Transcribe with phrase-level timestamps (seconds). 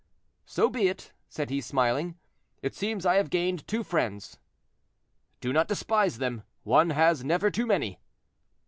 [0.47, 2.15] "So be it," said he, smiling;
[2.63, 4.39] "it seems I have gained two friends."
[5.41, 7.99] "Do not despise them; one has never too many."